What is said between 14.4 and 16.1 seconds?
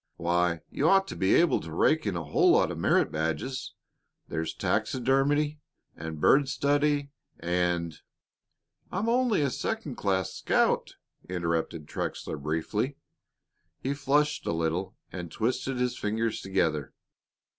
a little and twisted his